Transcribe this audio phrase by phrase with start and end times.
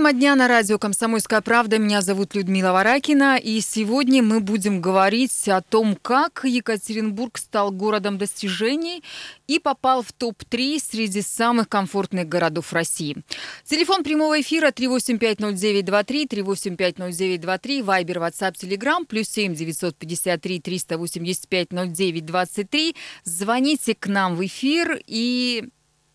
[0.00, 1.76] Тема дня на радио «Комсомольская правда».
[1.76, 3.36] Меня зовут Людмила Варакина.
[3.36, 9.04] И сегодня мы будем говорить о том, как Екатеринбург стал городом достижений
[9.46, 13.18] и попал в топ-3 среди самых комфортных городов России.
[13.66, 22.96] Телефон прямого эфира 3850923, 3850923, Вайбер, WhatsApp, Telegram, плюс 7 953 385 0923.
[23.24, 25.68] Звоните к нам в эфир и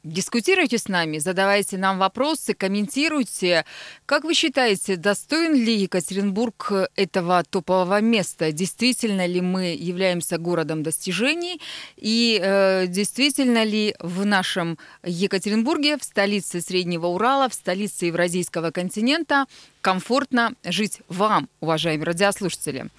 [0.06, 3.66] Дискутируйте с нами, задавайте нам вопросы, комментируйте.
[4.06, 8.52] Как вы считаете, достоин ли Екатеринбург этого топового места?
[8.52, 11.60] Действительно ли мы являемся городом достижений?
[11.98, 19.46] И э, действительно ли в нашем Екатеринбурге, в столице Среднего Урала, в столице Евразийского континента
[19.82, 22.92] комфортно жить вам, уважаемые радиослушатели?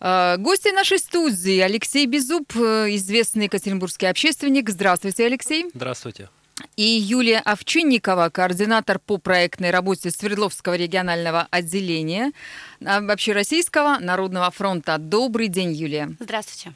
[0.00, 4.70] Э, гости нашей студии Алексей Безуб, э, известный екатеринбургский общественник.
[4.70, 5.66] Здравствуйте, Алексей.
[5.74, 6.30] Здравствуйте
[6.78, 12.30] и Юлия Овчинникова, координатор по проектной работе Свердловского регионального отделения
[12.84, 14.96] Общероссийского народного фронта.
[14.98, 16.14] Добрый день, Юлия.
[16.20, 16.72] Здравствуйте.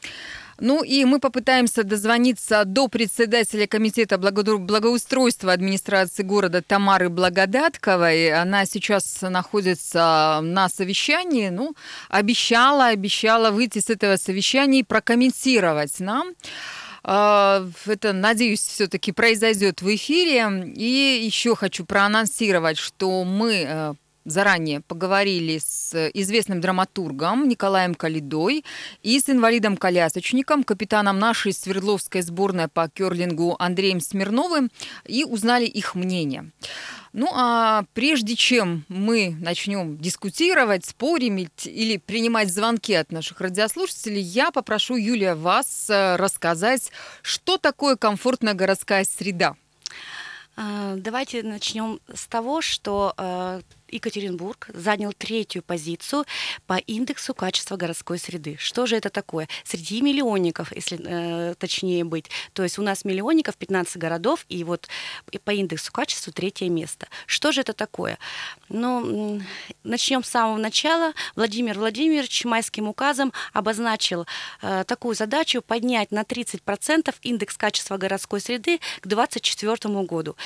[0.58, 8.32] Ну и мы попытаемся дозвониться до председателя комитета благоустройства администрации города Тамары Благодатковой.
[8.32, 11.48] Она сейчас находится на совещании.
[11.48, 11.74] Ну,
[12.08, 16.28] обещала, обещала выйти с этого совещания и прокомментировать нам.
[16.28, 20.72] А, это, надеюсь, все-таки произойдет в эфире.
[20.74, 28.64] И еще хочу проанонсировать, что мы э, заранее поговорили с известным драматургом Николаем Калидой
[29.02, 34.70] и с инвалидом-колясочником, капитаном нашей Свердловской сборной по керлингу Андреем Смирновым
[35.06, 36.50] и узнали их мнение.
[37.12, 44.50] Ну а прежде чем мы начнем дискутировать, спорить или принимать звонки от наших радиослушателей, я
[44.50, 46.90] попрошу, Юлия, вас э, рассказать,
[47.20, 49.56] что такое комфортная городская среда.
[50.56, 53.60] А, давайте начнем с того, что э,
[53.92, 56.24] Екатеринбург занял третью позицию
[56.66, 58.56] по индексу качества городской среды.
[58.58, 59.48] Что же это такое?
[59.64, 62.30] Среди миллионников, если э, точнее быть.
[62.54, 64.88] То есть у нас миллионников 15 городов, и вот
[65.44, 67.06] по индексу качества третье место.
[67.26, 68.18] Что же это такое?
[68.68, 69.40] Ну,
[69.84, 71.12] начнем с самого начала.
[71.36, 74.26] Владимир Владимирович майским указом обозначил
[74.62, 80.36] э, такую задачу поднять на 30% индекс качества городской среды к 2024 году.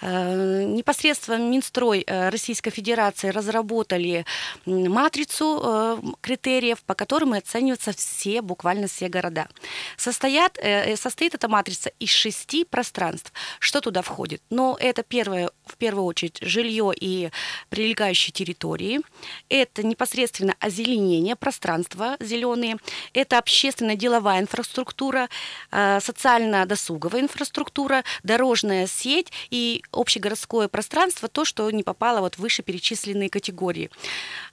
[0.00, 4.26] Э, непосредственно Минстрой э, Российской Федерации Федерации разработали
[4.66, 9.48] матрицу э, критериев, по которым оцениваются все, буквально все города.
[9.96, 13.32] Состоят, э, состоит эта матрица из шести пространств.
[13.60, 14.42] Что туда входит?
[14.50, 17.30] Но это первое, в первую очередь жилье и
[17.70, 19.00] прилегающие территории.
[19.48, 22.76] Это непосредственно озеленение, пространства зеленые.
[23.14, 25.30] Это общественная деловая инфраструктура,
[25.70, 32.81] э, социально-досуговая инфраструктура, дорожная сеть и общегородское пространство, то, что не попало вот выше перечисленных
[32.82, 33.90] перечисленные категории.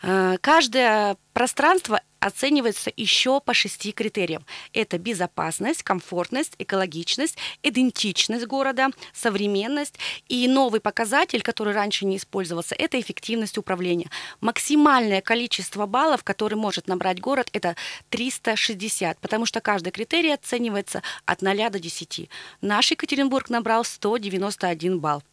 [0.02, 4.46] Э, каждое пространство оценивается еще по шести критериям.
[4.74, 9.96] Это безопасность, комфортность, экологичность, идентичность города, современность.
[10.28, 14.10] И новый показатель, который раньше не использовался, это эффективность управления.
[14.42, 17.76] Максимальное количество баллов, который может набрать город, это
[18.10, 22.30] 360, потому что каждый критерий оценивается от 0 до 10.
[22.62, 25.24] Наш Екатеринбург набрал 191 балл.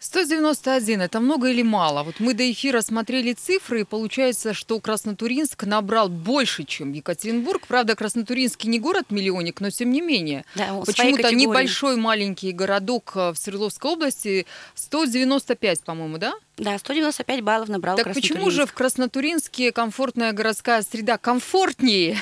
[0.00, 2.02] 191 это много или мало?
[2.02, 7.66] Вот мы до эфира смотрели цифры, и получается, что Краснотуринск набрал больше, чем Екатеринбург.
[7.66, 10.44] Правда, Краснотуринский не город-миллионник, но тем не менее.
[10.54, 16.34] Да, Почему-то небольшой маленький городок в Свердловской области 195, по-моему, да?
[16.56, 22.18] Да, 195 баллов набрал Так почему же в Краснотуринске комфортная городская среда комфортнее,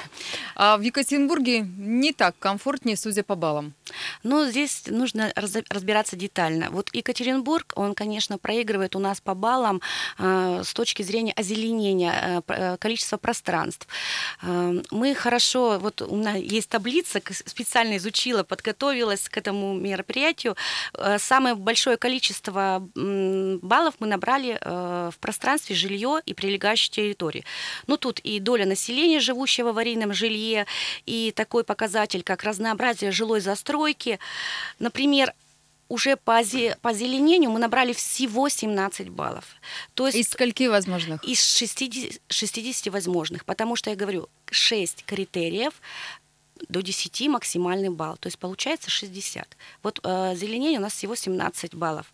[0.56, 3.74] а в Екатеринбурге не так комфортнее, судя по баллам?
[4.24, 6.70] Ну, здесь нужно разбираться детально.
[6.70, 9.80] Вот Екатеринбург, он, конечно, проигрывает у нас по баллам
[10.18, 13.86] э, с точки зрения озеленения, э, количества пространств.
[14.42, 20.56] Э, мы хорошо, вот у нас есть таблица, специально изучила, подготовилась к этому мероприятию.
[21.18, 27.44] Самое большое количество баллов мы набрали э, в пространстве жилье и прилегающие территории.
[27.86, 30.66] Ну, тут и доля населения, живущего в аварийном жилье,
[31.06, 34.18] и такой показатель, как разнообразие жилой застройки.
[34.78, 35.32] Например,
[35.88, 39.44] уже по, озе, по озеленению мы набрали всего 17 баллов.
[39.94, 41.22] То есть, из скольки возможных?
[41.24, 45.74] Из 60, 60 возможных, потому что я говорю, 6 критериев,
[46.68, 49.56] до 10 максимальный балл, то есть получается 60.
[49.82, 52.06] Вот э, зеленение у нас всего 17 баллов.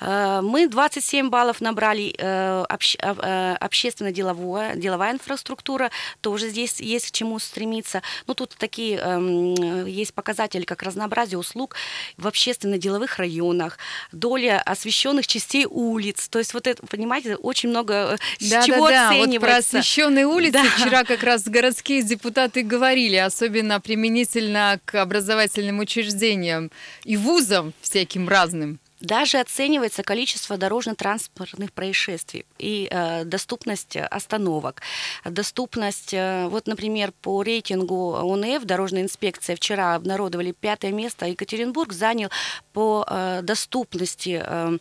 [0.00, 7.10] Э, мы 27 баллов набрали э, общ, э, общественно-деловая деловая инфраструктура, тоже здесь есть к
[7.12, 8.02] чему стремиться.
[8.26, 11.76] Ну, тут такие э, есть показатели, как разнообразие услуг
[12.16, 13.78] в общественно-деловых районах,
[14.12, 16.28] доля освещенных частей улиц.
[16.28, 18.16] То есть вот это, понимаете, очень много э,
[18.50, 19.08] да, чего да, да.
[19.08, 19.40] оценивается.
[19.40, 20.64] Вот про освещенные улицы да.
[20.64, 26.72] вчера как раз городские депутаты говорили, особенно применительно к образовательным учреждениям
[27.04, 28.80] и вузам всяким разным.
[29.04, 34.80] Даже оценивается количество дорожно-транспортных происшествий и э, доступность остановок,
[35.24, 42.30] доступность, э, вот, например, по рейтингу УНФ, дорожная инспекция, вчера обнародовали пятое место, Екатеринбург занял
[42.72, 44.78] по э, доступности э,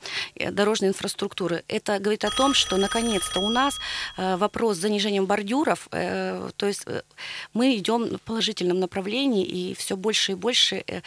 [0.52, 1.66] дорожной инфраструктуры.
[1.68, 3.78] Это говорит о том, что наконец-то у нас
[4.16, 7.02] э, вопрос с занижением бордюров, э, то есть э,
[7.54, 11.02] мы идем в положительном направлении, и все больше и больше э,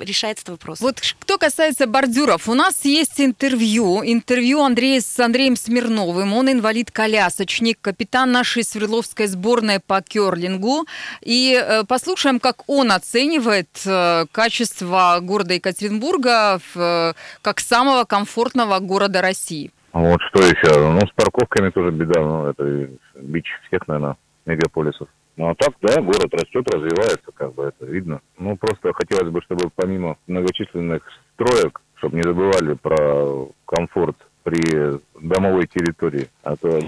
[0.00, 0.80] решается этот вопрос.
[0.80, 6.32] Вот кто касается бордюров, у нас есть интервью, интервью Андрея с Андреем Смирновым.
[6.34, 10.86] Он инвалид-колясочник, капитан нашей Свердловской сборной по керлингу.
[11.22, 17.12] И э, послушаем, как он оценивает э, качество города Екатеринбурга в, э,
[17.42, 19.70] как самого комфортного города России.
[19.92, 20.90] Вот что еще?
[20.90, 22.20] Ну, с парковками тоже беда.
[22.20, 22.90] Ну, это
[23.20, 24.16] бич всех, наверное,
[24.46, 25.08] мегаполисов.
[25.38, 28.20] Ну а так, да, город растет, развивается, как бы это видно.
[28.38, 31.02] Ну просто хотелось бы, чтобы помимо многочисленных
[31.34, 36.26] строек, чтобы не забывали про комфорт при домовой территории.
[36.42, 36.80] А то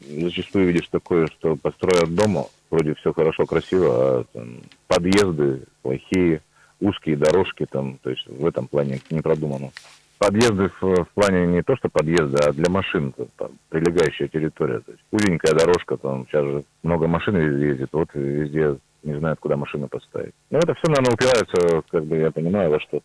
[0.00, 6.40] зачастую видишь такое, что построят дома, вроде все хорошо, красиво, а там, подъезды плохие,
[6.80, 9.72] узкие дорожки там, то есть в этом плане не продумано
[10.18, 14.80] подъезды в, в плане не то, что подъезда, а для машин, там, прилегающая территория.
[14.80, 19.56] То есть узенькая дорожка, там сейчас же много машин ездит, вот везде не знают, куда
[19.56, 20.34] машину поставить.
[20.50, 23.00] Но это все, наверное, упирается, как бы я понимаю, во что.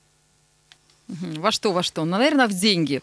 [1.07, 2.05] Во что, во что?
[2.05, 3.01] Ну, наверное, в деньги.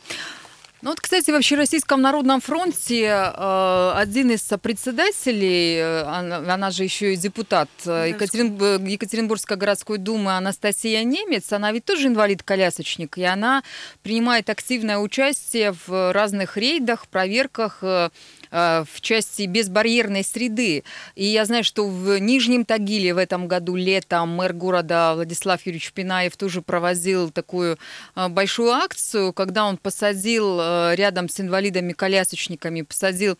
[0.83, 6.85] Ну вот, кстати, вообще Российском народном фронте э, один из председателей, э, она, она же
[6.85, 13.25] еще и депутат э, Екатерин, Екатеринбургской городской думы Анастасия Немец, она ведь тоже инвалид-колясочник, и
[13.25, 13.63] она
[14.03, 18.11] принимает активное участие в разных рейдах, проверках Э,
[18.51, 20.85] в части безбарьерной среды.
[21.15, 25.93] И я знаю, что в Нижнем Тагиле в этом году летом мэр города Владислав Юрьевич
[25.93, 27.79] Пинаев тоже проводил такую
[28.17, 33.39] э, большую акцию, когда он посадил э, рядом с инвалидами-колясочниками, посадил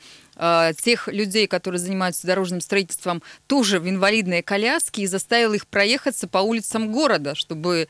[0.83, 6.39] тех людей, которые занимаются дорожным строительством, тоже в инвалидные коляски и заставил их проехаться по
[6.39, 7.89] улицам города, чтобы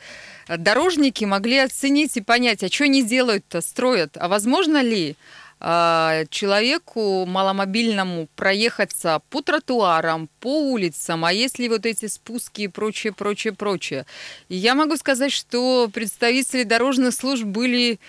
[0.49, 5.17] дорожники могли оценить и понять, а что они делают-то, строят, а возможно ли
[5.61, 13.53] человеку маломобильному проехаться по тротуарам, по улицам, а если вот эти спуски и прочее, прочее,
[13.53, 14.07] прочее.
[14.49, 18.01] Я могу сказать, что представители дорожных служб были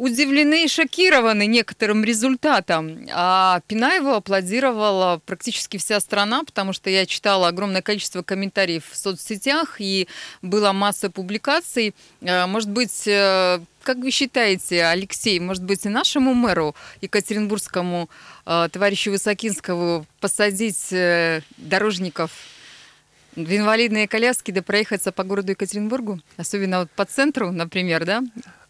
[0.00, 3.06] удивлены и шокированы некоторым результатом.
[3.12, 9.76] А Пинаеву аплодировала практически вся страна, потому что я читала огромное количество комментариев в соцсетях
[9.78, 10.08] и
[10.40, 11.94] была масса публикаций.
[12.22, 18.08] А, может быть, э, как вы считаете, Алексей, может быть, и нашему мэру Екатеринбургскому,
[18.46, 22.30] э, товарищу Высокинскому, посадить э, дорожников
[23.36, 26.20] в инвалидные коляски да проехаться по городу Екатеринбургу?
[26.36, 28.22] Особенно вот по центру, например, да?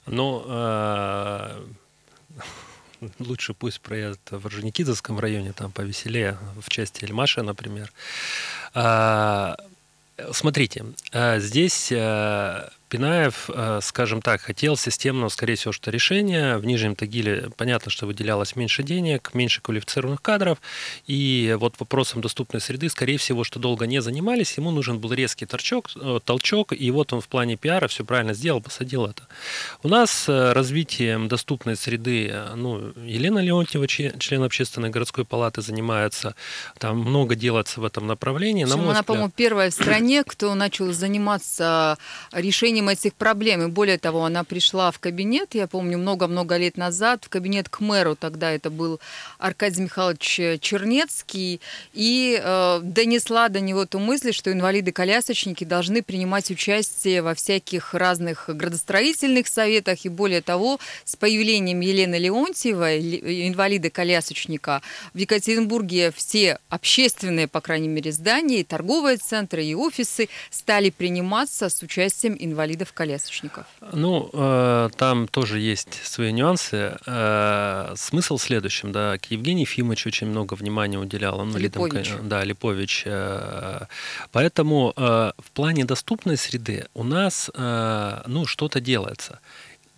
[0.07, 1.65] Ну, э,
[3.19, 7.93] лучше пусть проедут в Орджоникидзевском районе, там повеселее, в части Эльмаша, например.
[8.75, 9.55] Э,
[10.33, 10.85] смотрите,
[11.39, 11.93] здесь
[12.91, 16.59] Пинаев, э, скажем так, хотел системного, скорее всего, что решения.
[16.59, 20.59] В Нижнем Тагиле понятно, что выделялось меньше денег, меньше квалифицированных кадров.
[21.07, 24.59] И вот вопросом доступной среды, скорее всего, что долго не занимались.
[24.59, 26.73] Ему нужен был резкий торчок, э, толчок.
[26.73, 29.23] И вот он в плане пиара все правильно сделал, посадил это.
[29.85, 36.35] У нас э, развитием доступной среды, ну, Елена Леонтьева, член общественной городской палаты, занимается.
[36.79, 38.65] Там много делается в этом направлении.
[38.65, 39.07] Причем она, взгляд...
[39.07, 41.97] по-моему, первая в стране, кто начал заниматься
[42.33, 43.63] решением решением этих проблем.
[43.63, 47.81] И более того, она пришла в кабинет, я помню, много-много лет назад, в кабинет к
[47.81, 49.01] мэру, тогда это был
[49.39, 51.61] Аркадий Михайлович Чернецкий,
[51.93, 58.49] и э, донесла до него ту мысль, что инвалиды-колясочники должны принимать участие во всяких разных
[58.49, 64.83] градостроительных советах, и более того, с появлением Елены Леонтьевой, инвалида-колясочника,
[65.15, 71.69] в Екатеринбурге все общественные, по крайней мере, здания, и торговые центры, и офисы стали приниматься
[71.69, 73.67] с участием инвалидов инвалидов-колясочников?
[73.93, 76.97] Ну, э, там тоже есть свои нюансы.
[77.07, 79.67] Э, смысл в следующем, да, к Евгению
[80.07, 81.39] очень много внимания уделял.
[81.39, 82.13] Он Липович.
[82.23, 83.03] да, Липович.
[83.07, 83.87] Э,
[84.33, 89.41] поэтому э, в плане доступной среды у нас, э, ну, что-то делается.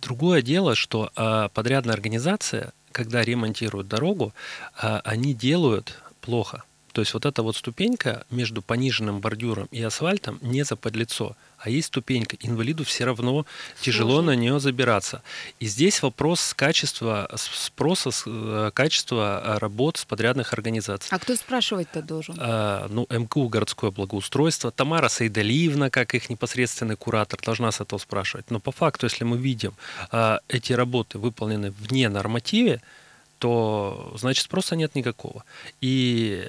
[0.01, 4.33] Другое дело, что э, подрядная организация, когда ремонтируют дорогу,
[4.81, 6.63] э, они делают плохо.
[6.93, 11.87] То есть вот эта вот ступенька между пониженным бордюром и асфальтом не заподлицо, а есть
[11.87, 12.35] ступенька.
[12.41, 13.45] Инвалиду все равно
[13.79, 15.21] тяжело на нее забираться.
[15.61, 21.07] И здесь вопрос качества спроса, э, качества э, работ с подрядных организаций.
[21.09, 22.35] А кто спрашивать-то должен?
[22.37, 24.71] А, ну, МКУ «Городское благоустройство».
[24.71, 28.51] Тамара Сайдалиевна, как их непосредственный куратор, должна с этого спрашивать.
[28.51, 29.73] Но по факту, если мы видим,
[30.11, 32.81] а, эти работы выполнены вне нормативе,
[33.39, 35.45] то значит спроса нет никакого.
[35.79, 36.45] И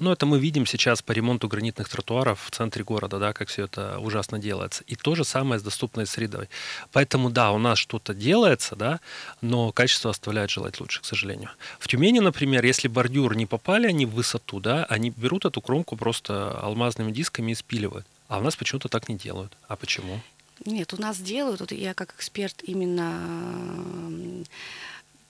[0.00, 3.64] ну, это мы видим сейчас по ремонту гранитных тротуаров в центре города, да, как все
[3.64, 4.84] это ужасно делается.
[4.86, 6.48] И то же самое с доступной средой.
[6.92, 9.00] Поэтому, да, у нас что-то делается, да,
[9.40, 11.50] но качество оставляет желать лучше, к сожалению.
[11.78, 15.96] В Тюмени, например, если бордюр не попали они в высоту, да, они берут эту кромку
[15.96, 18.06] просто алмазными дисками и спиливают.
[18.28, 19.52] А у нас почему-то так не делают.
[19.68, 20.20] А почему?
[20.64, 24.44] Нет, у нас делают, вот я как эксперт именно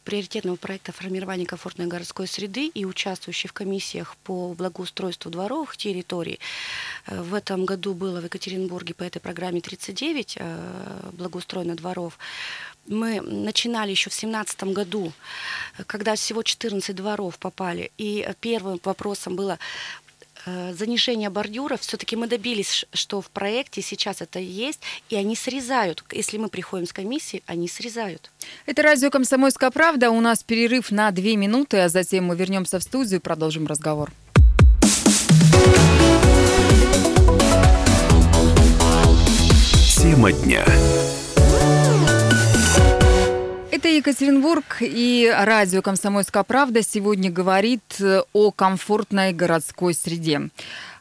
[0.05, 6.39] приоритетного проекта формирования комфортной городской среды и участвующий в комиссиях по благоустройству дворовых территорий.
[7.07, 12.19] Э, в этом году было в Екатеринбурге по этой программе 39 э, благоустроено дворов.
[12.87, 15.13] Мы начинали еще в 2017 году,
[15.87, 17.91] когда всего 14 дворов попали.
[17.97, 20.04] И первым вопросом было, Э,
[20.47, 26.05] занижения бордюров, все-таки мы добились, что в проекте сейчас это есть, и они срезают.
[26.13, 28.31] Если мы приходим с комиссии, они срезают.
[28.67, 30.11] Это радио «Комсомольская правда».
[30.11, 34.13] У нас перерыв на две минуты, а затем мы вернемся в студию и продолжим разговор.
[40.01, 40.65] Тема дня.
[43.85, 50.49] Это Екатеринбург и радио «Комсомольская правда» сегодня говорит э, о комфортной городской среде.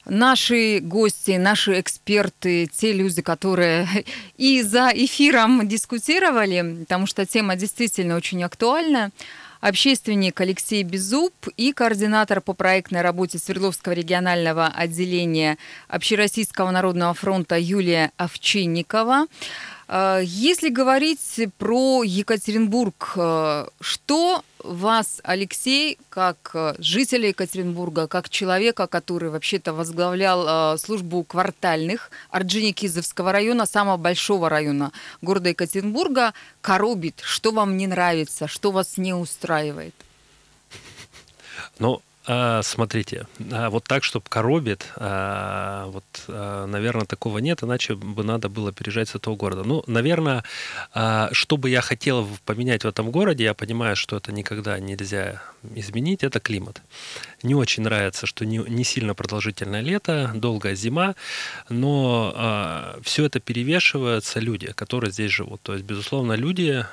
[0.03, 3.87] Наши гости, наши эксперты, те люди, которые
[4.37, 9.11] и за эфиром дискутировали, потому что тема действительно очень актуальна,
[9.61, 18.11] общественник Алексей Безуб и координатор по проектной работе Свердловского регионального отделения Общероссийского народного фронта Юлия
[18.17, 19.27] Овчинникова.
[19.95, 28.87] А, если говорить про Екатеринбург, э, что вас, Алексей, как э, жителя Екатеринбурга, как человека,
[28.87, 37.21] который вообще-то возглавлял э, службу квартальных Орджоникизовского района, самого большого района города Екатеринбурга, коробит?
[37.21, 38.47] Что вам не нравится?
[38.47, 39.93] Что вас не устраивает?
[41.77, 48.49] Ну, смотрите, а, вот так, чтобы коробит, а, вот, наверное, такого нет, иначе бы надо
[48.49, 49.63] было переезжать с этого города.
[49.63, 50.43] Ну, наверное,
[51.31, 55.41] что бы я хотел поменять в этом городе, я понимаю, что это никогда нельзя
[55.75, 56.81] изменить, это климат.
[57.43, 61.15] Не очень нравится, что не, не сильно продолжительное лето, долгая зима,
[61.69, 65.61] но все это перевешиваются люди, которые здесь живут.
[65.61, 66.85] То есть, безусловно, люди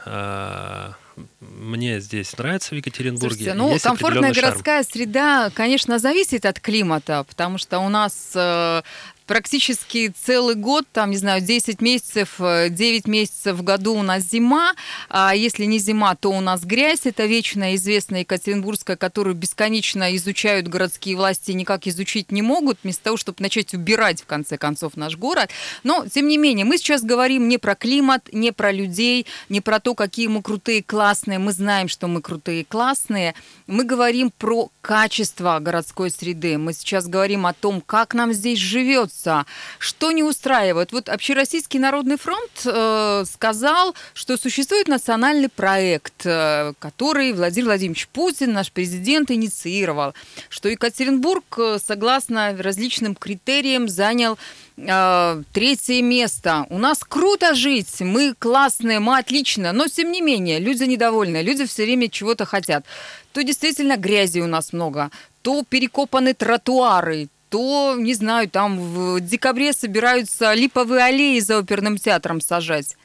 [1.40, 3.28] мне здесь нравится в Екатеринбурге.
[3.28, 4.92] Слушайте, ну, Есть комфортная городская шарм.
[4.92, 8.82] среда, конечно, зависит от климата, потому что у нас э,
[9.30, 14.24] практически целый год, там, не знаю, 10 месяцев, 9 э, месяцев в году у нас
[14.24, 14.72] зима,
[15.08, 20.66] а если не зима, то у нас грязь, это вечно известная Екатеринбургская, которую бесконечно изучают
[20.66, 25.16] городские власти никак изучить не могут, вместо того, чтобы начать убирать, в конце концов, наш
[25.16, 25.50] город.
[25.84, 29.78] Но, тем не менее, мы сейчас говорим не про климат, не про людей, не про
[29.78, 33.36] то, какие мы крутые, классные, мы знаем, что мы крутые, классные,
[33.68, 39.19] мы говорим про качество городской среды, мы сейчас говорим о том, как нам здесь живется,
[39.24, 39.46] вопроса.
[39.78, 40.92] Что не устраивает?
[40.92, 48.52] Вот Общероссийский народный фронт э, сказал, что существует национальный проект, э, который Владимир Владимирович Путин,
[48.52, 50.14] наш президент, инициировал,
[50.48, 54.38] что Екатеринбург, э, согласно различным критериям, занял
[54.76, 56.66] э, третье место.
[56.70, 61.66] У нас круто жить, мы классные, мы отлично, но тем не менее люди недовольны, люди
[61.66, 62.84] все время чего-то хотят.
[63.32, 65.10] То действительно грязи у нас много,
[65.42, 72.40] то перекопаны тротуары, то, не знаю, там в декабре собираются липовые аллеи за оперным театром
[72.40, 72.96] сажать.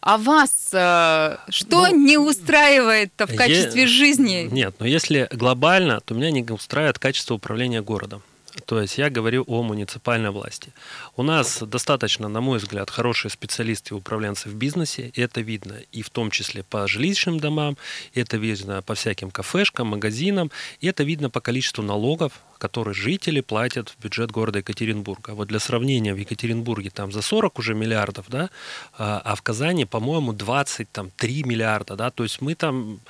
[0.00, 4.48] А вас э, что ну, не устраивает в качестве я, жизни?
[4.52, 8.22] Нет, но если глобально, то меня не устраивает качество управления городом.
[8.66, 10.72] То есть я говорю о муниципальной власти.
[11.16, 15.10] У нас достаточно, на мой взгляд, хорошие специалисты и управленцы в бизнесе.
[15.14, 17.76] И это видно и в том числе по жилищным домам,
[18.12, 23.40] и это видно по всяким кафешкам, магазинам, и это видно по количеству налогов, который жители
[23.40, 25.30] платят в бюджет города Екатеринбурга.
[25.30, 28.50] Вот для сравнения, в Екатеринбурге там за 40 уже миллиардов, да,
[28.98, 33.00] а, а в Казани, по-моему, 23 миллиарда, да, то есть мы там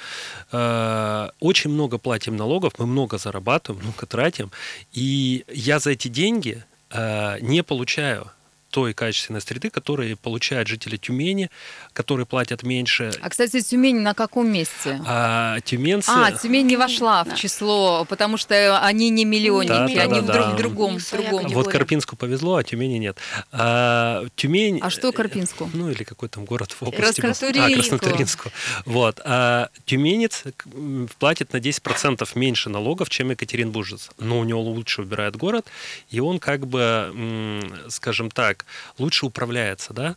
[0.53, 4.51] э, очень много платим налогов, мы много зарабатываем, много тратим,
[4.93, 8.31] и я за эти деньги э, не получаю
[8.75, 11.49] той качественной среды, которые получают жители Тюмени,
[11.93, 13.13] которые платят меньше.
[13.23, 15.01] А, кстати, Тюмень на каком месте?
[15.07, 16.11] А, тюменцы...
[16.11, 20.51] А, Тюмень не вошла в число, потому что они не миллионники, да, да, они да,
[20.51, 21.47] в, другом, в другом.
[21.53, 23.17] Вот Карпинску повезло, а Тюмени нет.
[23.53, 24.81] А, Тюмень...
[24.83, 25.71] А что Карпинску?
[25.73, 27.21] Ну, или какой там город в области.
[27.21, 27.71] Краснотуринску.
[27.71, 28.51] А, Краснотуринску.
[28.87, 29.21] Вот.
[29.25, 30.43] А тюменец
[31.21, 34.11] платит на 10% меньше налогов, чем екатеринбуржец.
[34.19, 35.67] Но у него лучше убирает город,
[36.11, 38.64] и он как бы, скажем так,
[38.99, 40.17] лучше управляется, да.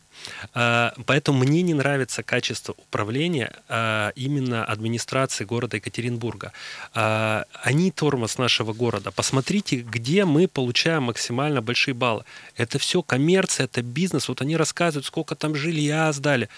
[0.54, 6.52] А, поэтому мне не нравится качество управления а, именно администрации города Екатеринбурга.
[6.94, 9.12] А, они тормоз нашего города.
[9.12, 12.24] Посмотрите, где мы получаем максимально большие баллы.
[12.56, 14.28] Это все коммерция, это бизнес.
[14.28, 16.50] Вот они рассказывают, сколько там жилья сдали.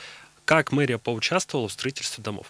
[0.46, 2.48] Как мэрия поучаствовала в строительстве домов.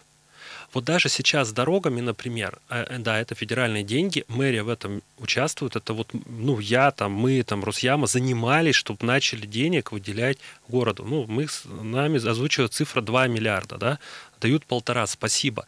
[0.73, 5.01] Вот даже сейчас с дорогами, например, э, э, да, это федеральные деньги, мэрия в этом
[5.17, 11.05] участвует, это вот, ну, я там, мы там, Русьяма занимались, чтобы начали денег выделять городу.
[11.05, 13.99] Ну, мы с нами озвучивают цифра 2 миллиарда, да,
[14.39, 15.65] дают полтора, спасибо.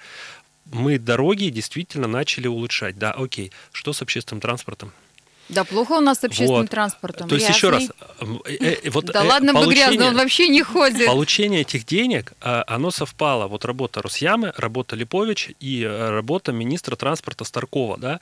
[0.65, 2.97] Мы дороги действительно начали улучшать.
[2.97, 3.51] Да, окей.
[3.71, 4.93] Что с общественным транспортом?
[5.51, 6.69] Да, плохо у нас с общественным вот.
[6.69, 7.27] транспортом.
[7.27, 7.83] То есть еще раз,
[8.19, 8.25] э,
[8.59, 11.05] э, вот да э, ладно бы грязно, он вообще не ходит.
[11.05, 13.47] Получение этих денег, оно совпало.
[13.47, 18.19] Вот работа Русьямы, работа Липович и работа министра транспорта Старкова, да,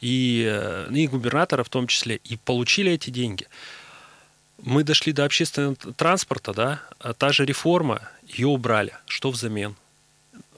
[0.00, 3.46] и, и губернатора в том числе, и получили эти деньги.
[4.62, 8.92] Мы дошли до общественного транспорта, да, а та же реформа, ее убрали.
[9.06, 9.74] Что взамен?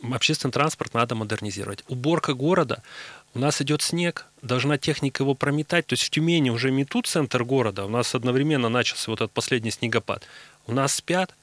[0.03, 1.85] Общественный транспорт надо модернизировать.
[1.89, 2.83] Уборка города,
[3.35, 5.87] у нас идет снег, должна техника его прометать.
[5.87, 7.85] То есть в Тюмени уже метут центр города.
[7.85, 10.25] У нас одновременно начался вот этот последний снегопад.
[10.67, 11.35] У нас спят.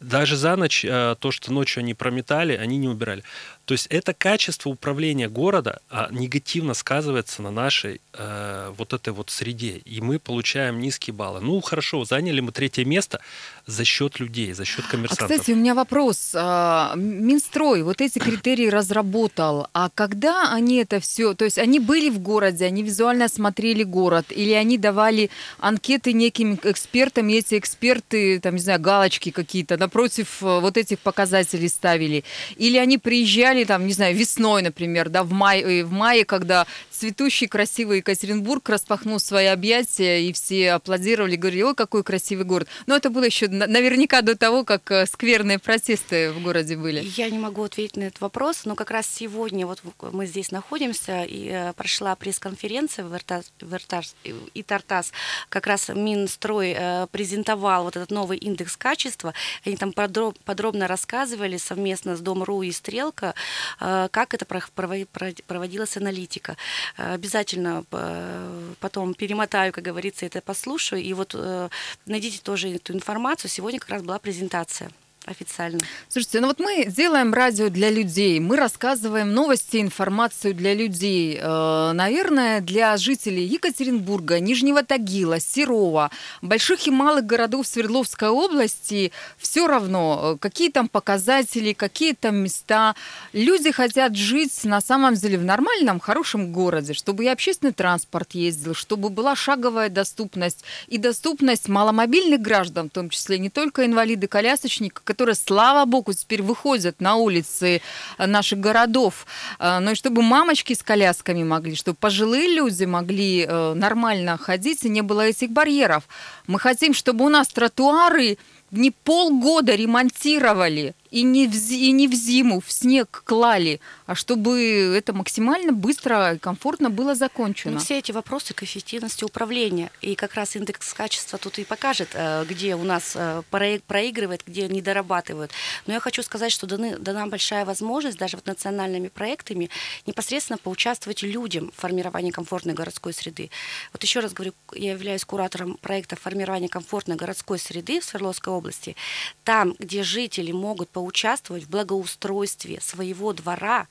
[0.00, 3.22] Даже за ночь э, то, что ночью они прометали, они не убирали.
[3.64, 9.30] То есть это качество управления города а, негативно сказывается на нашей э, вот этой вот
[9.30, 11.40] среде, и мы получаем низкие баллы.
[11.40, 13.20] Ну хорошо, заняли мы третье место
[13.66, 15.30] за счет людей, за счет коммерсантов.
[15.30, 16.32] А, кстати, у меня вопрос.
[16.34, 22.10] А, Минстрой вот эти критерии разработал, а когда они это все, то есть они были
[22.10, 28.40] в городе, они визуально осмотрели город, или они давали анкеты неким экспертам, и эти эксперты,
[28.40, 32.24] там, не знаю, галочки какие-то напротив э, вот этих показателей ставили,
[32.56, 36.66] или они приезжали или там, не знаю, весной, например, да, в мае, в мае, когда
[36.90, 42.68] цветущий красивый Екатеринбург распахнул свои объятия, и все аплодировали, говорили, ой, какой красивый город.
[42.86, 47.02] Но это было еще наверняка до того, как э, скверные протесты в городе были.
[47.16, 49.80] Я не могу ответить на этот вопрос, но как раз сегодня вот
[50.12, 54.14] мы здесь находимся, и э, прошла пресс-конференция в, Иртас, в Иртас,
[54.54, 55.12] и Тартас,
[55.48, 59.34] как раз Минстрой э, презентовал вот этот новый индекс качества,
[59.64, 63.34] они там подробно рассказывали совместно с Дом.ру и Стрелка,
[63.78, 66.56] как это проводилась аналитика.
[66.96, 71.02] Э, обязательно э, потом перемотаю, как говорится, это послушаю.
[71.02, 71.68] И вот э,
[72.06, 73.50] найдите тоже эту информацию.
[73.50, 74.90] Сегодня как раз была презентация
[75.26, 75.78] официально.
[76.08, 81.38] Слушайте, ну вот мы делаем радио для людей, мы рассказываем новости, информацию для людей.
[81.40, 86.10] Э, наверное, для жителей Екатеринбурга, Нижнего Тагила, Серова,
[86.42, 92.94] больших и малых городов Свердловской области все равно, э, какие там показатели, какие там места.
[93.32, 98.74] Люди хотят жить на самом деле в нормальном, хорошем городе, чтобы и общественный транспорт ездил,
[98.74, 105.34] чтобы была шаговая доступность и доступность маломобильных граждан, в том числе не только инвалиды-колясочники, которые,
[105.34, 107.82] слава богу, теперь выходят на улицы
[108.18, 109.26] э, наших городов,
[109.58, 114.84] э, но и чтобы мамочки с колясками могли, чтобы пожилые люди могли э, нормально ходить,
[114.84, 116.04] и не было этих барьеров.
[116.46, 118.38] Мы хотим, чтобы у нас тротуары
[118.70, 124.94] не полгода ремонтировали, и не, в, и не в зиму, в снег клали, а чтобы
[124.96, 127.74] это максимально быстро и комфортно было закончено.
[127.74, 129.90] Ну, все эти вопросы к эффективности управления.
[130.00, 134.68] И как раз индекс качества тут и покажет, э, где у нас э, проигрывает, где
[134.68, 135.50] не дорабатывают.
[135.86, 139.70] Но я хочу сказать, что даны, дана большая возможность даже вот национальными проектами
[140.06, 143.50] непосредственно поучаствовать людям в формировании комфортной городской среды.
[143.92, 148.96] Вот еще раз говорю, я являюсь куратором проекта формирования комфортной городской среды в Свердловской области.
[149.44, 153.88] Там, где жители могут поучаствовать в благоустройстве своего двора.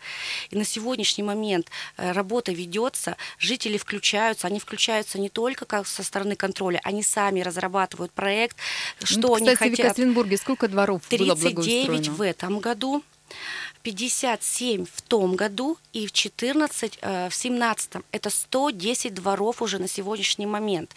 [0.52, 1.68] И на сегодняшний момент
[1.98, 7.42] э, работа ведется, жители включаются, они включаются не только как со стороны контроля, они сами
[7.42, 8.58] разрабатывают проект,
[9.02, 9.78] что ну, кстати, они хотят.
[9.78, 12.14] в Екатеринбурге сколько дворов 39 было благоустроено?
[12.16, 13.04] в этом году.
[13.84, 17.92] 57 в том году и в 14, э, в 17.
[18.12, 20.96] Это 110 дворов уже на сегодняшний момент.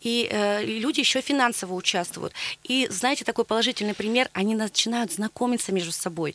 [0.00, 2.32] И э, люди еще финансово участвуют.
[2.64, 6.34] И знаете, такой положительный пример, они начинают знакомиться между собой.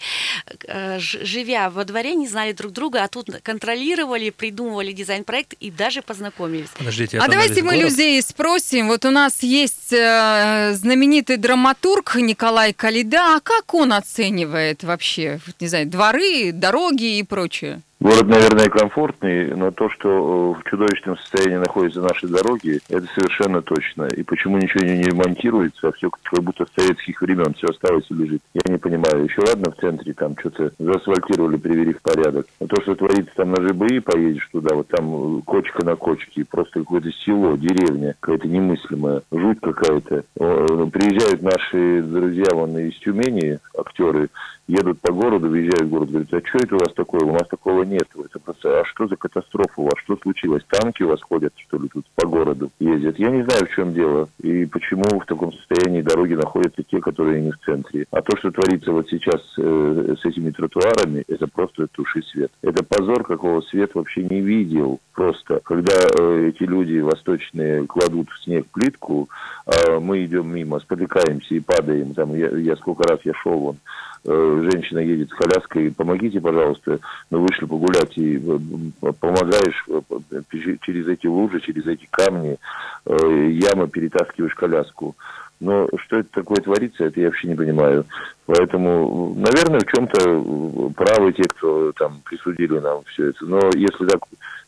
[0.67, 6.01] Э, живя во дворе, не знали друг друга, а тут контролировали, придумывали дизайн-проект и даже
[6.01, 6.69] познакомились.
[6.77, 7.89] Подождите, а давайте мы город?
[7.89, 8.87] людей спросим.
[8.87, 13.35] Вот у нас есть э, знаменитый драматург Николай Калида.
[13.35, 17.81] А как он оценивает вообще, не знаю, дворы, дороги и прочее?
[18.01, 23.61] Город, наверное, комфортный, но то, что э, в чудовищном состоянии находятся наши дороги, это совершенно
[23.61, 24.05] точно.
[24.15, 28.13] И почему ничего не ремонтируется, а все как будто с советских времен, все осталось и
[28.13, 28.41] лежит.
[28.53, 29.25] Я не понимаю.
[29.25, 32.47] Еще ладно в центре там что-то заасфальтировали, привели в порядок.
[32.61, 36.45] Но то, что творится там на ЖБИ, поедешь туда, вот там э, кочка на кочке,
[36.49, 40.23] просто какое-то село, деревня, какая-то немыслимая, жуть какая-то.
[40.35, 44.29] Приезжают наши друзья вон из Тюмени, актеры,
[44.69, 47.21] едут по городу, въезжают в город, говорят, а что это у вас такое?
[47.21, 49.93] У нас такого Это просто, а что за катастрофа у вас?
[49.97, 50.63] Что случилось?
[50.69, 53.17] Танки у вас ходят, что ли, тут по городу ездят?
[53.19, 54.29] Я не знаю, в чем дело.
[54.41, 58.05] И почему в таком состоянии дороги находятся те, которые не в центре.
[58.11, 62.51] А то, что творится вот сейчас э, с этими тротуарами, это просто туши свет.
[62.61, 64.99] Это позор, какого свет вообще не видел.
[65.13, 69.29] Просто, когда э, эти люди восточные кладут в снег плитку,
[69.65, 72.13] э, мы идем мимо, спотыкаемся и падаем.
[72.13, 73.77] Там я, я сколько раз я шел вон
[74.25, 80.41] женщина едет с коляской, помогите, пожалуйста, мы вышли погулять, и э, помогаешь э,
[80.81, 82.57] через эти лужи, через эти камни,
[83.05, 85.15] ямы перетаскиваешь коляску.
[85.59, 88.05] Но что это такое творится, это я вообще не понимаю.
[88.49, 93.45] Поэтому, наверное, в чем-то правы те, кто там присудили нам все это.
[93.45, 94.21] Но если так,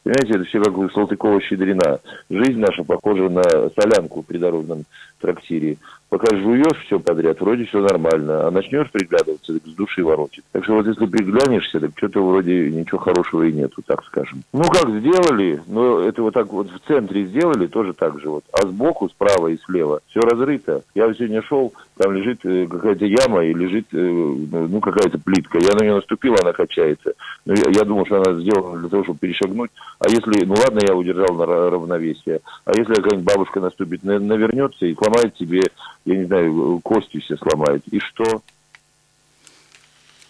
[0.04, 2.00] понимаете, это все как у Салтыкова-Щедрина.
[2.30, 3.41] Жизнь наша похожа на
[3.76, 4.84] солянку в придорожном
[5.20, 5.80] трактире
[6.12, 10.44] пока жуешь все подряд, вроде все нормально, а начнешь приглядываться, так с души воротит.
[10.52, 14.44] Так что вот если приглянешься, так что-то вроде ничего хорошего и нету, так скажем.
[14.52, 18.44] Ну как сделали, но это вот так вот в центре сделали, тоже так же вот.
[18.52, 20.84] А сбоку, справа и слева все разрыто.
[20.94, 25.60] Я сегодня шел, там лежит э, какая-то яма и лежит, э, ну какая-то плитка.
[25.62, 27.14] Я на нее наступил, она качается.
[27.46, 29.72] Но я, я думал, что она сделана для того, чтобы перешагнуть.
[30.00, 32.40] А если, ну ладно, я удержал на равновесие.
[32.66, 35.62] А если какая-нибудь бабушка наступит, навернется и сломает себе
[36.06, 37.84] я не знаю, кости все сломают.
[37.92, 38.42] И что?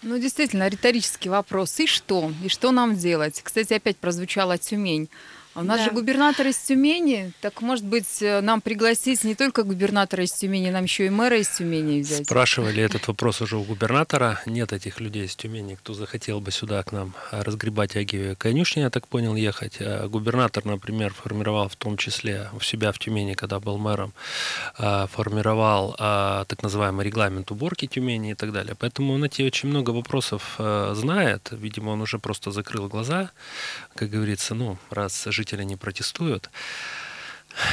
[0.02, 1.78] Ну, действительно, риторический вопрос.
[1.80, 2.30] И что?
[2.44, 3.40] И что нам делать?
[3.42, 5.08] Кстати, опять прозвучала Тюмень.
[5.54, 5.84] А у нас да.
[5.84, 7.32] же губернатор из Тюмени.
[7.40, 11.38] Так, может быть, э, нам пригласить не только губернатора из Тюмени, нам еще и мэра
[11.38, 12.24] из Тюмени взять?
[12.24, 14.40] Спрашивали этот вопрос уже у губернатора.
[14.46, 18.90] Нет этих людей из Тюмени, кто захотел бы сюда к нам разгребать Агию конюшни, я
[18.90, 19.76] так понял, ехать.
[19.80, 24.14] А губернатор, например, формировал в том числе у себя в Тюмени, когда был мэром,
[24.78, 28.74] а, формировал а, так называемый регламент уборки Тюмени и так далее.
[28.78, 30.58] Поэтому он эти очень много вопросов
[30.92, 31.48] знает.
[31.50, 33.30] Видимо, он уже просто закрыл глаза,
[33.94, 36.50] как говорится, ну, раз жить жители не протестуют.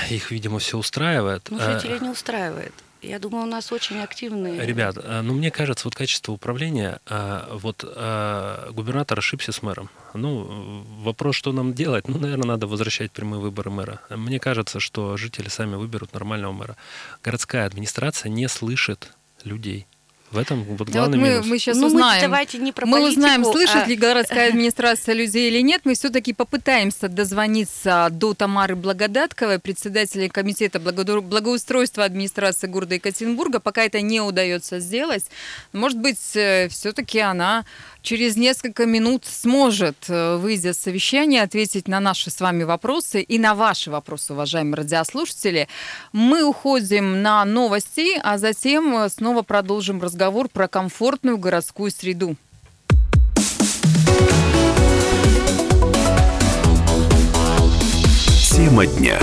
[0.10, 1.50] Их, видимо, все устраивает.
[1.52, 2.74] Ну, жителей не устраивает.
[3.02, 4.66] Я думаю, у нас очень активные.
[4.66, 9.90] Ребят, э, ну мне кажется, вот качество управления, э, вот э, губернатор ошибся с мэром.
[10.14, 14.00] Ну, вопрос, что нам делать, ну, наверное, надо возвращать прямые выборы мэра.
[14.10, 16.76] Мне кажется, что жители сами выберут нормального мэра.
[17.24, 19.12] Городская администрация не слышит
[19.46, 19.86] людей.
[20.32, 21.46] В этом вот главный вот мы, минус.
[21.48, 22.22] Мы сейчас ну, узнаем.
[22.22, 23.86] Мы, давайте не про мы политику, узнаем, слышит а...
[23.86, 25.82] ли городская администрация людей или нет.
[25.86, 33.60] Мы все-таки попытаемся дозвониться до Тамары Благодатковой, председателя комитета благоустройства администрации города Екатеринбурга.
[33.60, 35.26] Пока это не удается сделать,
[35.74, 37.66] может быть, э, все-таки она
[38.02, 43.40] через несколько минут сможет, э, выйдя с совещания, ответить на наши с вами вопросы и
[43.40, 45.68] на ваши вопросы, уважаемые радиослушатели.
[46.14, 52.36] Мы уходим на новости, а затем э, снова продолжим разговор про комфортную городскую среду.
[58.56, 59.20] Тема дня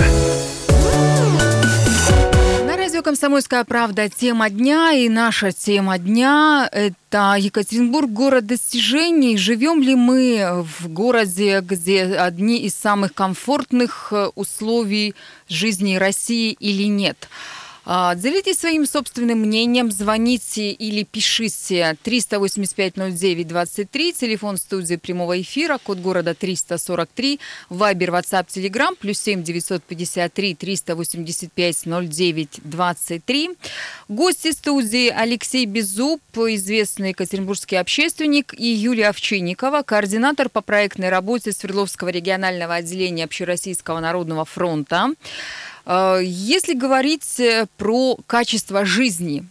[2.97, 4.91] радио «Комсомольская правда» тема дня.
[4.91, 9.37] И наша тема дня– это Екатеринбург, город достижений.
[9.37, 15.13] Живем ли мы в городе, где одни из самых комфортных э, условий
[15.47, 17.29] жизни России или нет?
[17.29, 26.33] А, делитесь своим собственным мнением, звоните или пишите 385-09-23, телефон студии прямого эфира, код города
[26.33, 33.51] 343, вайбер, ватсап, телеграм, плюс 7 953 385 09 23.
[34.09, 42.09] Гости студии Алексей Беззуб, известный екатеринбургский общественник, и Юлия Овчинникова, координатор по проектной работе Свердловского
[42.09, 45.13] регионального отделения Общероссийского народного фронта.
[45.87, 49.45] Э, если говорить э, про качество жизни,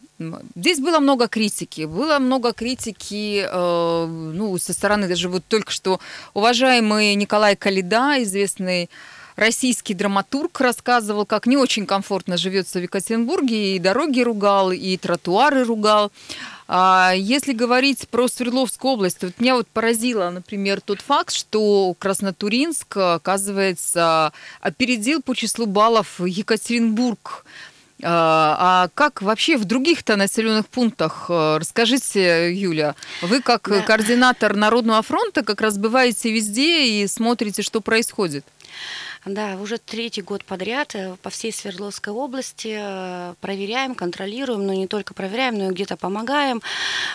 [0.54, 1.82] Здесь было много критики.
[1.82, 6.00] Было много критики э, ну, со стороны даже вот только что
[6.32, 8.88] уважаемый Николай Калида, известный
[9.36, 15.64] российский драматург, рассказывал, как не очень комфортно живется в Екатеринбурге, и дороги ругал, и тротуары
[15.64, 16.10] ругал.
[16.68, 21.94] А если говорить про Свердловскую область, то вот меня вот поразило, например, тот факт, что
[21.98, 27.44] Краснотуринск, оказывается, опередил по числу баллов Екатеринбург.
[28.02, 31.26] А, а как вообще в других-то населенных пунктах?
[31.30, 33.80] Э, расскажите, Юля, вы как да.
[33.80, 38.44] координатор Народного фронта как раз бываете везде и смотрите, что происходит.
[39.26, 44.86] Да, уже третий год подряд э, по всей Свердловской области э, проверяем, контролируем, но не
[44.86, 46.62] только проверяем, но и где-то помогаем,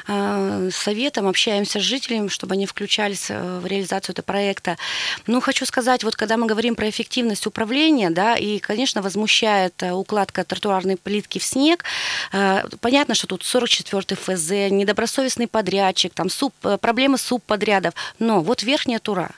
[0.10, 4.78] э, советом, общаемся с жителями, чтобы они включались в реализацию этого проекта.
[5.26, 10.44] Ну, хочу сказать, вот когда мы говорим про эффективность управления, да, и, конечно, возмущает укладка
[10.44, 11.86] тротуарной плитки в снег,
[12.82, 19.32] понятно, что тут 44-й ФЗ, недобросовестный подрядчик, там суп, проблемы субподрядов, но вот Верхняя Тура,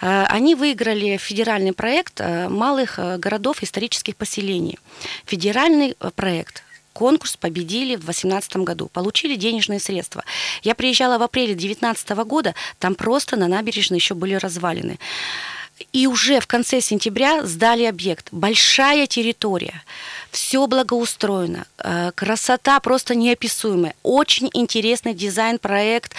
[0.00, 4.78] они выиграли федеральный проект, проект э, малых э, городов исторических поселений.
[5.26, 10.24] Федеральный э, проект конкурс победили в 2018 году, получили денежные средства.
[10.62, 14.98] Я приезжала в апреле 2019 года, там просто на набережной еще были развалины.
[15.94, 18.28] И уже в конце сентября сдали объект.
[18.32, 19.82] Большая территория,
[20.30, 21.64] все благоустроено,
[22.14, 23.94] красота просто неописуемая.
[24.02, 26.14] Очень интересный дизайн-проект,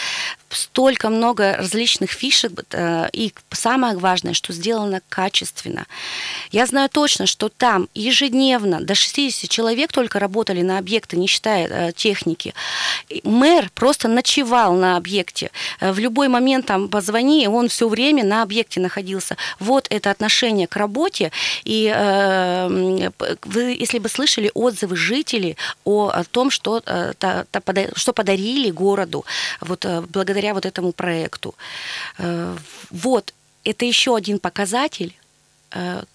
[0.54, 5.86] столько много различных фишек, э, и самое важное, что сделано качественно.
[6.52, 11.68] Я знаю точно, что там ежедневно до 60 человек только работали на объекте, не считая
[11.68, 12.54] э, техники.
[13.24, 15.52] Мэр просто ночевал на объекте.
[15.80, 19.38] Э, в любой момент там позвони, он все время на объекте находился.
[19.60, 21.32] Вот это отношение к работе.
[21.64, 21.92] И
[23.44, 26.82] вы, если бы слышали отзывы жителей о, о том, что,
[27.96, 29.26] что подарили городу,
[29.62, 31.54] вот благодаря благодаря вот этому проекту.
[32.18, 32.58] Э,
[32.90, 35.14] вот, это еще один показатель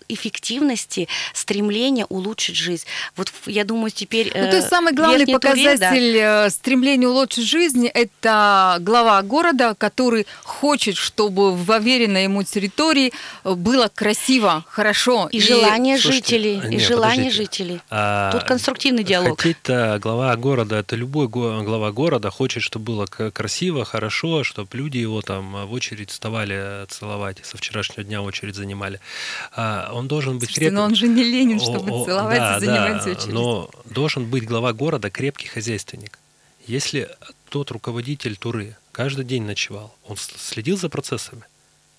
[0.08, 2.84] эффективности, стремления улучшить жизнь.
[3.16, 4.26] Вот я думаю, теперь...
[4.34, 6.46] Ну, то есть самый главный показатель да.
[6.46, 13.12] Э, стремления улучшить жизнь– это глава города, который хочет, чтобы в уверенной ему территории
[13.44, 15.28] было красиво, хорошо.
[15.32, 15.40] И, и...
[15.40, 16.56] желание Слушайте, жителей.
[16.56, 17.64] Нет, и желание подождите.
[17.64, 17.80] жителей.
[17.90, 19.40] А, Тут конструктивный диалог.
[19.40, 25.22] Хотеть-то глава города, это любой глава города хочет, чтобы было красиво, хорошо, чтобы люди его
[25.22, 29.00] там в очередь вставали целовать, со вчерашнего дня очередь занимали.
[29.52, 30.70] А, он должен быть крепкий.
[30.70, 33.32] Но он же не Ленин, чтобы О, целовать да, и занимать да, очередь.
[33.32, 36.18] Но должен быть глава города крепкий хозяйственник.
[36.66, 37.08] Если
[37.48, 41.42] тот руководитель Туры каждый день ночевал, он следил за процессами,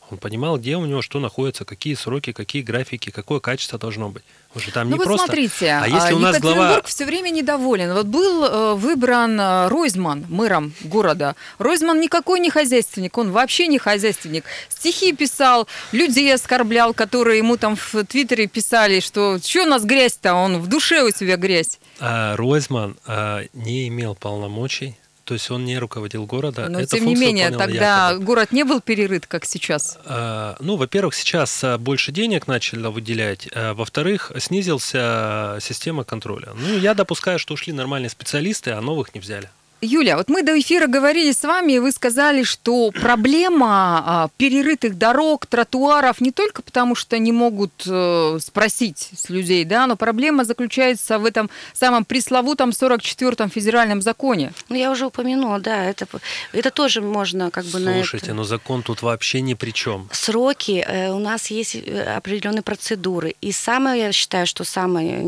[0.10, 4.24] он понимал, где у него что находится, какие сроки, какие графики, какое качество должно быть.
[4.56, 5.26] Уже там ну не вот просто.
[5.26, 6.82] смотрите, а если у нас глава...
[6.84, 7.94] все время недоволен.
[7.94, 11.36] Вот был э, выбран э, Ройзман мэром города.
[11.60, 14.46] Ройзман никакой не хозяйственник, он вообще не хозяйственник.
[14.70, 20.34] Стихи писал, людей оскорблял, которые ему там в Твиттере писали, что что у нас грязь-то,
[20.34, 21.80] он в душе у тебя грязь.
[22.00, 26.70] А Ройзман а, не имел полномочий то есть он не руководил города.
[26.70, 28.26] Но тем не менее, тогда якобы.
[28.26, 29.98] город не был перерыт, как сейчас.
[30.06, 33.50] А, ну, во-первых, сейчас а, больше денег начали выделять.
[33.54, 36.54] А, во-вторых, снизился система контроля.
[36.56, 39.50] Ну, я допускаю, что ушли нормальные специалисты, а новых не взяли.
[39.82, 44.98] Юля, вот мы до эфира говорили с вами, и вы сказали, что проблема а, перерытых
[44.98, 50.46] дорог, тротуаров не только потому, что не могут э, спросить с людей, да, но проблема
[50.46, 54.52] заключается в этом самом пресловутом 44-м федеральном законе.
[54.70, 56.08] Ну, я уже упомянула, да, это,
[56.54, 60.10] это тоже можно как бы Слушайте, на Слушайте, но закон тут вообще ни при чем.
[60.12, 63.36] Сроки, э, у нас есть э, определенные процедуры.
[63.42, 65.22] И самое, я считаю, что самая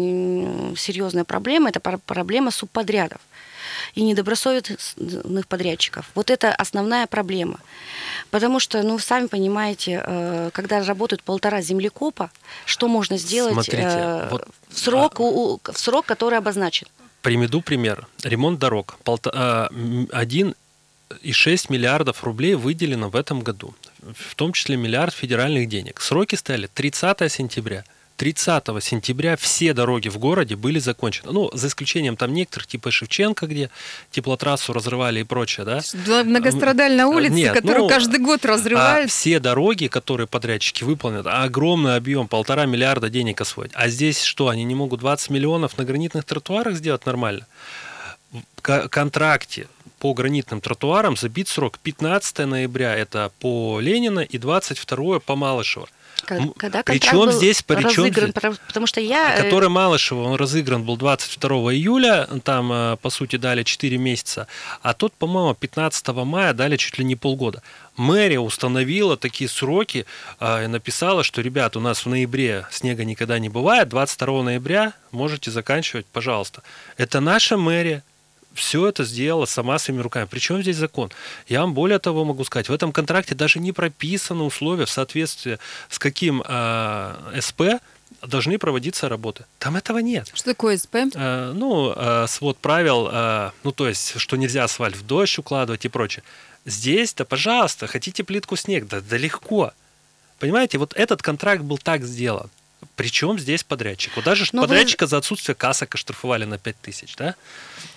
[0.75, 3.19] серьезная проблема, это проблема субподрядов
[3.95, 6.09] и недобросовестных подрядчиков.
[6.15, 7.59] Вот это основная проблема.
[8.31, 12.31] Потому что, ну, сами понимаете, э, когда работают полтора землекопа,
[12.65, 15.71] что можно сделать Смотрите, э, вот, в, срок, а...
[15.71, 16.87] в срок, который обозначен?
[17.21, 18.07] Приведу пример.
[18.23, 18.97] Ремонт дорог.
[19.03, 19.69] Полта...
[19.71, 20.53] 1,6
[21.23, 23.73] э, миллиардов рублей выделено в этом году.
[24.01, 26.01] В том числе миллиард федеральных денег.
[26.01, 27.83] Сроки стали 30 сентября–
[28.19, 31.31] 30 сентября все дороги в городе были закончены.
[31.31, 33.69] Ну, за исключением там некоторых, типа Шевченко, где
[34.11, 35.79] теплотрассу разрывали и прочее, да?
[36.25, 39.05] Многострадальная улица, Нет, которую ну, каждый год а разрывают.
[39.05, 43.71] А все дороги, которые подрядчики выполнят, огромный объем, полтора миллиарда денег освоить.
[43.73, 47.47] А здесь что, они не могут 20 миллионов на гранитных тротуарах сделать нормально?
[48.33, 49.67] В контракте
[49.99, 55.87] по гранитным тротуарам забит срок 15 ноября, это по Ленина, и 22 по Малышева.
[56.57, 59.35] Когда причем здесь, причем разыгран, здесь, потому что я...
[59.37, 64.47] Э, который Малышева, он разыгран был 22 июля, там, э, по сути, дали 4 месяца,
[64.81, 67.61] а тот, по-моему, 15 мая дали чуть ли не полгода.
[67.97, 70.05] Мэрия установила такие сроки
[70.39, 74.93] э, и написала, что, ребят, у нас в ноябре снега никогда не бывает, 22 ноября
[75.11, 76.63] можете заканчивать, пожалуйста.
[76.97, 78.03] Это наша мэрия,
[78.59, 80.27] все это сделала сама своими руками.
[80.29, 81.11] Причем здесь закон?
[81.47, 85.57] Я вам более того могу сказать, в этом контракте даже не прописаны условия в соответствии
[85.89, 87.61] с каким э, СП
[88.21, 89.45] должны проводиться работы.
[89.59, 90.29] Там этого нет.
[90.33, 90.95] Что такое СП?
[91.15, 95.85] Э, ну, э, свод правил, э, ну, то есть, что нельзя асфальт в дождь укладывать
[95.85, 96.23] и прочее.
[96.65, 99.71] Здесь, да, пожалуйста, хотите плитку снег, да, да легко.
[100.39, 102.49] Понимаете, вот этот контракт был так сделан.
[102.95, 104.13] Причем здесь подрядчик.
[104.15, 105.07] Вот даже Но подрядчика вы...
[105.07, 107.35] за отсутствие касок оштрафовали на 5 тысяч, да?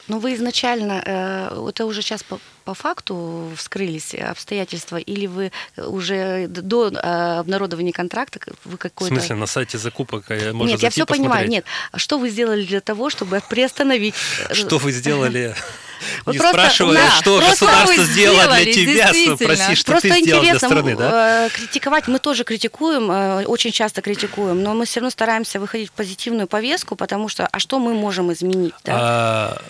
[0.09, 6.47] Ну, вы изначально, э, это уже сейчас по, по факту вскрылись обстоятельства, или вы уже
[6.49, 9.15] до э, обнародования контракта вы какой-то...
[9.15, 11.31] В смысле, на сайте закупок э, можно Нет, я все посмотреть?
[11.31, 11.49] понимаю.
[11.49, 14.15] Нет, а что вы сделали для того, чтобы приостановить...
[14.53, 15.55] Что вы сделали?
[16.27, 21.49] Не спрашивая, что государство сделало для тебя, спроси, что ты сделал для страны, да?
[21.51, 23.11] Критиковать мы тоже критикуем,
[23.49, 27.59] очень часто критикуем, но мы все равно стараемся выходить в позитивную повестку, потому что, а
[27.59, 28.93] что мы можем изменить, да?
[28.97, 29.63] А,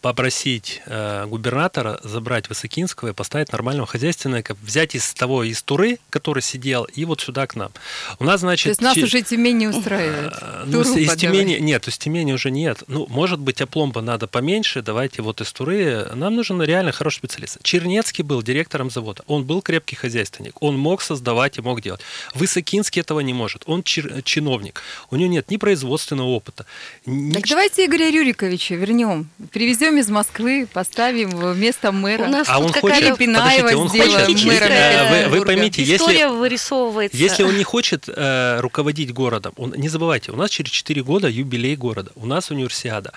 [0.00, 6.40] попросить э, губернатора забрать Высокинского и поставить нормального хозяйственника, взять из того, из Туры, который
[6.40, 7.72] сидел, и вот сюда к нам.
[8.20, 8.64] У нас, значит...
[8.64, 10.32] То есть нас уже Тюмень не устраивает?
[10.40, 11.58] Э, ну, Туру из Тюмени...
[11.58, 12.84] Нет, из Тюмени уже нет.
[12.86, 16.08] Ну, может быть, опломба надо поменьше, давайте вот из Туры.
[16.14, 17.58] Нам нужен реально хороший специалист.
[17.62, 19.24] Чернецкий был директором завода.
[19.26, 20.62] Он был крепкий хозяйственник.
[20.62, 22.02] Он мог создавать и мог делать.
[22.34, 23.64] Высокинский этого не может.
[23.66, 24.22] Он чер...
[24.22, 24.80] чиновник.
[25.10, 26.66] У него нет ни производственного опыта.
[27.04, 27.32] Ни...
[27.32, 29.28] Так давайте Игоря Рюриковича вернем.
[29.50, 32.24] Привезем Привезем из Москвы, поставим вместо мэра.
[32.24, 36.36] У нас а он хочет, Пинаева он хочет, мэра э, вы, вы поймите, История если,
[36.36, 37.16] вырисовывается.
[37.16, 41.28] Если он не хочет э, руководить городом, он, не забывайте, у нас через 4 года
[41.28, 43.12] юбилей города, у нас универсиада.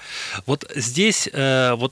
[0.46, 1.92] Вот здесь э, вот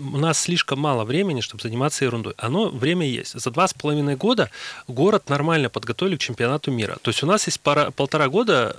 [0.00, 2.32] у нас слишком мало времени, чтобы заниматься ерундой.
[2.38, 3.38] Оно время есть.
[3.38, 4.50] За два с половиной года
[4.88, 6.96] город нормально подготовили к чемпионату мира.
[7.02, 8.76] То есть у нас есть пара, полтора года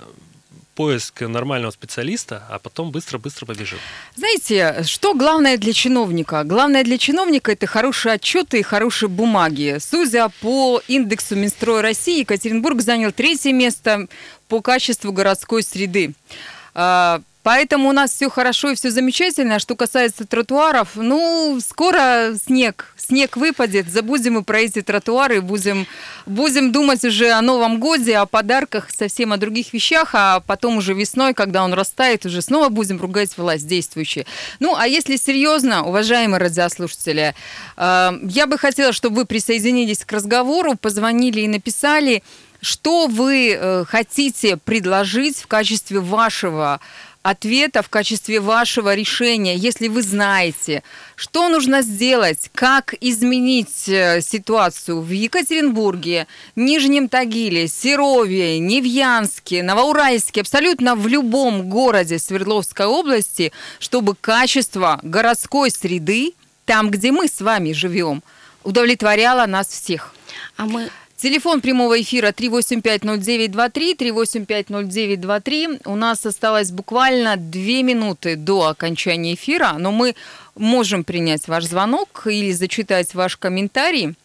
[0.74, 3.78] поиск нормального специалиста, а потом быстро-быстро побежим.
[4.16, 6.44] Знаете, что главное для чиновника?
[6.44, 9.78] Главное для чиновника– это хорошие отчеты и хорошие бумаги.
[9.80, 14.08] Судя по индексу Минстроя России, Екатеринбург занял третье место
[14.48, 16.14] по качеству городской среды.
[17.44, 19.58] А, Поэтому у нас все хорошо и все замечательно.
[19.58, 22.94] Что касается тротуаров, ну, скоро снег.
[22.96, 25.86] Снег выпадет, забудем мы про эти тротуары, будем,
[26.24, 30.94] будем думать уже о Новом Годе, о подарках, совсем о других вещах, а потом уже
[30.94, 34.24] весной, когда он растает, уже снова будем ругать власть действующие.
[34.58, 37.34] Ну, а если серьезно, уважаемые радиослушатели,
[37.76, 42.22] э, я бы хотела, чтобы вы присоединились к разговору, позвонили и написали,
[42.62, 46.80] что вы э, хотите предложить в качестве вашего
[47.22, 50.82] ответа в качестве вашего решения, если вы знаете,
[51.14, 60.96] что нужно сделать, как изменить э, ситуацию в Екатеринбурге, Нижнем Тагиле, Серове, Невьянске, Новоуральске, абсолютно
[60.96, 68.22] в любом городе Свердловской области, чтобы качество городской среды, там, где мы с вами живем,
[68.64, 70.14] удовлетворяло нас всех.
[70.56, 70.90] А мы
[71.22, 75.82] Телефон прямого эфира 3850923, 3850923.
[75.84, 80.16] У нас осталось буквально две минуты до окончания эфира, но мы
[80.56, 84.16] можем принять ваш звонок или зачитать ваш комментарий.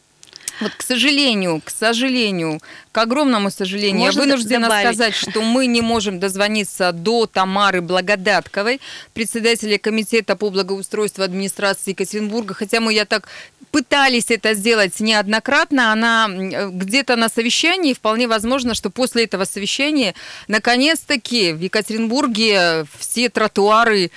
[0.60, 2.60] Вот, к сожалению, к сожалению,
[2.92, 4.88] к огромному сожалению, Можно я вынуждена добавить?
[4.88, 8.82] сказать, что мы не можем дозвониться до Тамары Благодатковой,
[9.14, 13.28] председателя комитета по благоустройству администрации Екатеринбурга, хотя мы, я так
[13.72, 15.92] пытались это сделать неоднократно.
[15.92, 20.16] Она где-то на совещании, вполне возможно, что после этого совещания
[20.48, 24.12] наконец-таки в Екатеринбурге все тротуары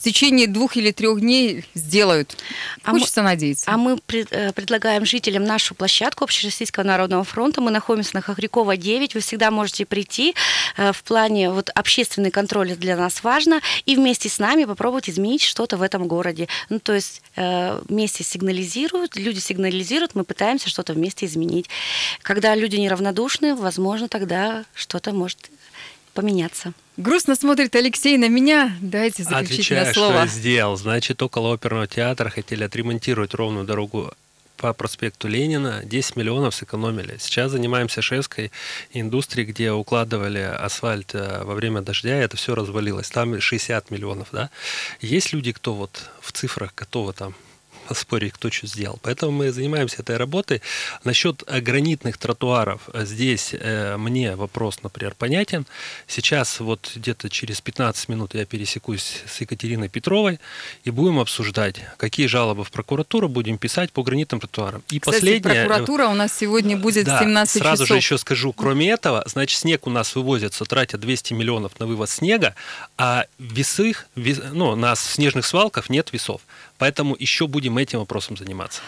[0.00, 2.34] в течение двух или трех дней сделают.
[2.84, 3.70] А Хочется мы, надеяться.
[3.70, 7.60] А мы пред, э, предлагаем жителям нашу площадку Общероссийского народного фронта.
[7.60, 9.14] Мы находимся на Хохрякова 9.
[9.14, 10.34] Вы всегда можете прийти.
[10.78, 13.60] Э, в плане вот, общественный контроль для нас важно.
[13.84, 16.48] И вместе с нами попробовать изменить что-то в этом городе.
[16.70, 21.68] Ну, то есть э, вместе сигнализируют, люди сигнализируют, мы пытаемся что-то вместе изменить.
[22.22, 25.50] Когда люди неравнодушны, возможно, тогда что-то может
[26.14, 26.72] поменяться.
[27.00, 28.76] Грустно смотрит Алексей на меня.
[28.82, 30.12] Дайте заключительное Отвечаю, слово.
[30.12, 30.76] что я сделал.
[30.76, 34.12] Значит, около оперного театра хотели отремонтировать ровную дорогу
[34.58, 37.16] по проспекту Ленина 10 миллионов сэкономили.
[37.18, 38.52] Сейчас занимаемся шефской
[38.92, 43.08] индустрией, где укладывали асфальт э, во время дождя, и это все развалилось.
[43.08, 44.50] Там 60 миллионов, да.
[45.00, 47.34] Есть люди, кто вот в цифрах готовы там
[47.94, 48.98] спорить, кто что сделал.
[49.02, 50.62] Поэтому мы занимаемся этой работой.
[51.04, 55.66] Насчет э, гранитных тротуаров э, здесь э, мне вопрос, например, понятен.
[56.06, 60.40] Сейчас вот где-то через 15 минут я пересекусь с Екатериной Петровой
[60.84, 64.82] и будем обсуждать, какие жалобы в прокуратуру будем писать по гранитным тротуарам.
[64.90, 65.64] И Кстати, последнее...
[65.66, 67.88] прокуратура у нас сегодня будет да, 17 сразу часов.
[67.88, 72.10] же еще скажу, кроме этого, значит, снег у нас вывозится, тратя 200 миллионов на вывоз
[72.10, 72.54] снега,
[72.96, 76.42] а весы, вес, ну, на снежных свалках нет весов.
[76.80, 78.80] Поэтому еще будем этим вопросом заниматься.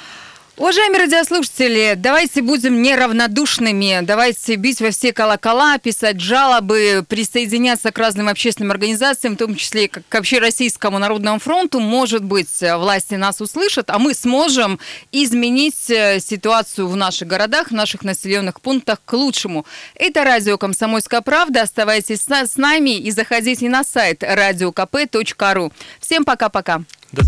[0.56, 8.28] Уважаемые радиослушатели, давайте будем неравнодушными, давайте бить во все колокола, писать жалобы, присоединяться к разным
[8.28, 11.80] общественным организациям, в том числе к Общероссийскому народному фронту.
[11.80, 14.78] Может быть, власти нас услышат, а мы сможем
[15.10, 19.66] изменить э, ситуацию в наших городах, в наших населенных пунктах к лучшему.
[19.94, 21.62] Это радио «Комсомольская правда».
[21.62, 25.72] Оставайтесь с нами и заходите на сайт radiokp.ru.
[26.00, 26.82] Всем пока-пока.
[27.12, 27.22] До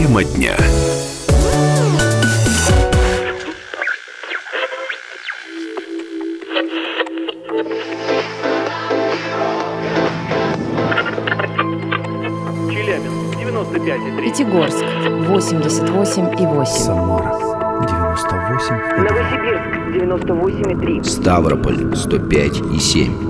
[0.00, 0.56] Тема дня.
[12.70, 14.24] Челябинск, 95,3.
[14.24, 14.84] Пятигорск,
[15.28, 16.64] 88,8.
[16.64, 17.32] Самара,
[17.82, 19.02] 98,2.
[19.04, 21.04] Новосибирск, 98,3.
[21.04, 23.29] Ставрополь, 105,7.